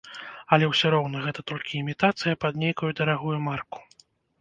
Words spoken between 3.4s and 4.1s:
марку.